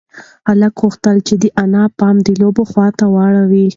هلک 0.49 0.73
غوښتل 0.81 1.17
چې 1.27 1.35
د 1.43 1.45
انا 1.63 1.83
پام 1.97 2.15
د 2.27 2.29
لوبې 2.41 2.63
خواته 2.71 3.05
واړوي. 3.13 3.65